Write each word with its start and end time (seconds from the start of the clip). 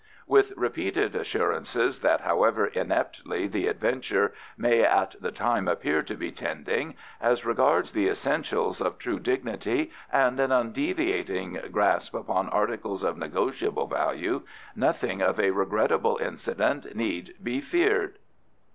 With 0.25 0.53
repeated 0.57 1.15
assurances 1.15 1.99
that 1.99 2.21
however 2.21 2.65
ineptly 2.65 3.45
the 3.45 3.67
adventure 3.67 4.33
may 4.57 4.81
at 4.81 5.13
the 5.21 5.29
time 5.31 5.67
appear 5.67 6.01
to 6.01 6.15
be 6.15 6.31
tending, 6.31 6.95
as 7.21 7.45
regards 7.45 7.91
the 7.91 8.07
essentials 8.07 8.81
of 8.81 8.97
true 8.97 9.19
dignity 9.19 9.91
and 10.11 10.39
an 10.39 10.51
undeviating 10.51 11.61
grasp 11.71 12.15
upon 12.15 12.49
articles 12.49 13.03
of 13.03 13.15
negotiable 13.15 13.85
value, 13.85 14.41
nothing 14.75 15.21
of 15.21 15.39
a 15.39 15.51
regrettable 15.51 16.17
incident 16.17 16.95
need 16.95 17.35
be 17.43 17.61
feared. 17.61 18.17